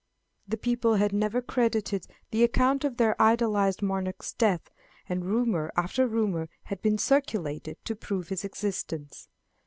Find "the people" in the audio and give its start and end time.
0.47-0.95